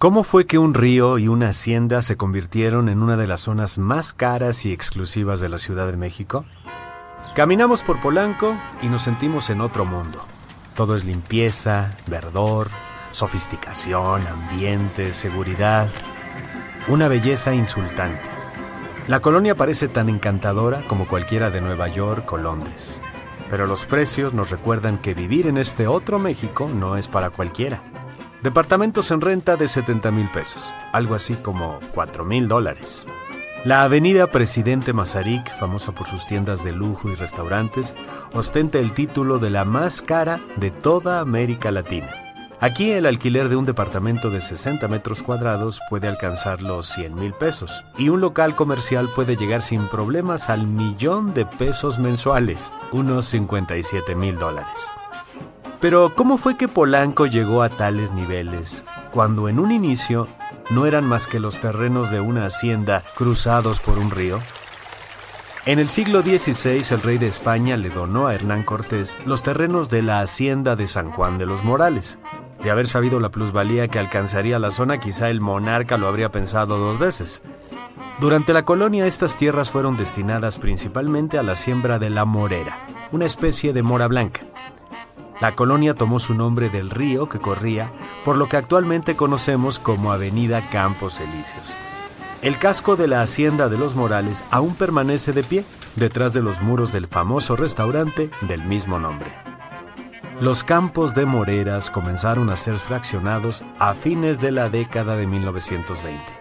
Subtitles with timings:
[0.00, 3.76] ¿Cómo fue que un río y una hacienda se convirtieron en una de las zonas
[3.76, 6.46] más caras y exclusivas de la Ciudad de México?
[7.34, 10.24] Caminamos por Polanco y nos sentimos en otro mundo.
[10.74, 12.68] Todo es limpieza, verdor,
[13.10, 15.90] sofisticación, ambiente, seguridad.
[16.88, 18.22] Una belleza insultante.
[19.06, 23.02] La colonia parece tan encantadora como cualquiera de Nueva York o Londres.
[23.50, 27.82] Pero los precios nos recuerdan que vivir en este otro México no es para cualquiera.
[28.42, 33.06] Departamentos en renta de 70 mil pesos, algo así como 4 mil dólares.
[33.64, 37.94] La avenida Presidente Mazarik, famosa por sus tiendas de lujo y restaurantes,
[38.32, 42.10] ostenta el título de la más cara de toda América Latina.
[42.60, 47.34] Aquí el alquiler de un departamento de 60 metros cuadrados puede alcanzar los 100 mil
[47.34, 53.26] pesos y un local comercial puede llegar sin problemas al millón de pesos mensuales, unos
[53.26, 54.90] 57 mil dólares.
[55.80, 60.28] Pero ¿cómo fue que Polanco llegó a tales niveles cuando en un inicio
[60.68, 64.40] no eran más que los terrenos de una hacienda cruzados por un río?
[65.64, 69.88] En el siglo XVI el rey de España le donó a Hernán Cortés los terrenos
[69.88, 72.18] de la hacienda de San Juan de los Morales.
[72.62, 76.76] De haber sabido la plusvalía que alcanzaría la zona, quizá el monarca lo habría pensado
[76.78, 77.42] dos veces.
[78.20, 82.78] Durante la colonia estas tierras fueron destinadas principalmente a la siembra de la morera,
[83.12, 84.42] una especie de mora blanca.
[85.40, 87.90] La colonia tomó su nombre del río que corría
[88.24, 91.74] por lo que actualmente conocemos como Avenida Campos Elíseos.
[92.42, 95.64] El casco de la hacienda de los Morales aún permanece de pie
[95.96, 99.30] detrás de los muros del famoso restaurante del mismo nombre.
[100.40, 106.39] Los campos de Moreras comenzaron a ser fraccionados a fines de la década de 1920.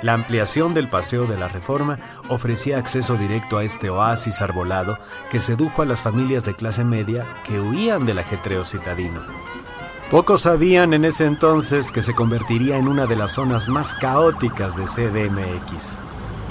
[0.00, 1.98] La ampliación del Paseo de la Reforma
[2.28, 4.98] ofrecía acceso directo a este oasis arbolado
[5.30, 9.20] que sedujo a las familias de clase media que huían del ajetreo citadino.
[10.10, 14.76] Pocos sabían en ese entonces que se convertiría en una de las zonas más caóticas
[14.76, 15.98] de CDMX.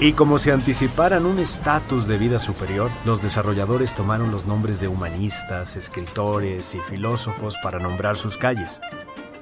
[0.00, 4.88] Y como si anticiparan un estatus de vida superior, los desarrolladores tomaron los nombres de
[4.88, 8.80] humanistas, escritores y filósofos para nombrar sus calles.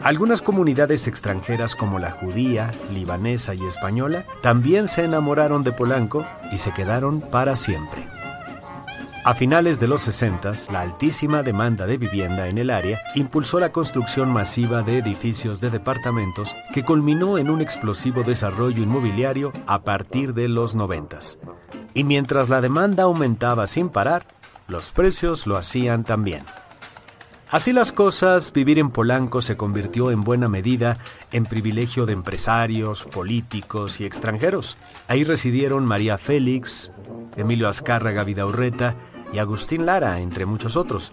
[0.02, 6.56] Algunas comunidades extranjeras como la judía, libanesa y española también se enamoraron de Polanco y
[6.56, 8.08] se quedaron para siempre.
[9.22, 13.72] A finales de los 60, la altísima demanda de vivienda en el área impulsó la
[13.72, 20.32] construcción masiva de edificios de departamentos que culminó en un explosivo desarrollo inmobiliario a partir
[20.32, 21.18] de los 90.
[21.92, 24.24] Y mientras la demanda aumentaba sin parar,
[24.66, 26.44] los precios lo hacían también.
[27.50, 30.98] Así las cosas, vivir en Polanco se convirtió en buena medida
[31.32, 34.76] en privilegio de empresarios, políticos y extranjeros.
[35.08, 36.92] Ahí residieron María Félix,
[37.36, 38.94] Emilio Azcárraga Vidaurreta
[39.32, 41.12] y Agustín Lara, entre muchos otros.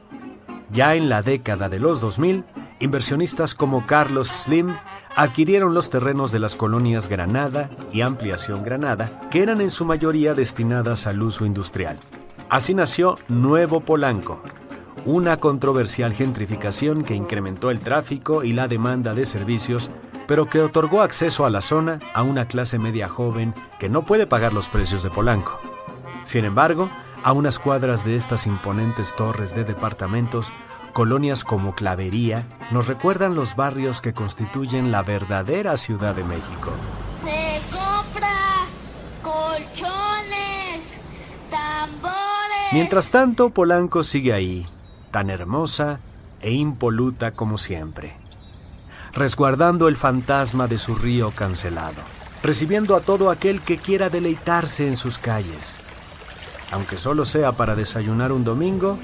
[0.71, 2.43] Ya en la década de los 2000,
[2.79, 4.75] inversionistas como Carlos Slim
[5.15, 10.35] adquirieron los terrenos de las colonias Granada y Ampliación Granada, que eran en su mayoría
[10.35, 11.97] destinadas al uso industrial.
[12.47, 14.43] Así nació Nuevo Polanco,
[15.07, 19.89] una controversial gentrificación que incrementó el tráfico y la demanda de servicios,
[20.27, 24.27] pero que otorgó acceso a la zona a una clase media joven que no puede
[24.27, 25.61] pagar los precios de Polanco.
[26.23, 26.89] Sin embargo,
[27.23, 30.51] a unas cuadras de estas imponentes torres de departamentos,
[30.91, 36.71] colonias como Clavería nos recuerdan los barrios que constituyen la verdadera Ciudad de México.
[37.23, 38.65] Se compra
[39.23, 40.81] colchones,
[41.49, 42.73] tambores.
[42.73, 44.67] Mientras tanto, Polanco sigue ahí,
[45.17, 45.99] tan hermosa
[46.41, 48.13] e impoluta como siempre,
[49.13, 52.03] resguardando el fantasma de su río cancelado,
[52.43, 55.79] recibiendo a todo aquel que quiera deleitarse en sus calles,
[56.69, 58.99] aunque solo sea para desayunar un domingo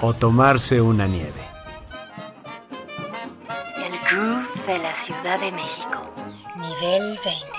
[0.00, 1.42] o tomarse una nieve.
[3.78, 6.14] El groove de la Ciudad de México.
[6.54, 7.55] Nivel 20.